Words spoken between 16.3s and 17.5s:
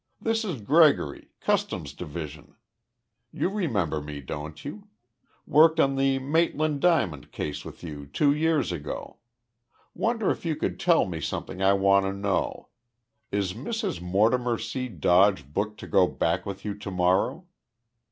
with you to morrow?...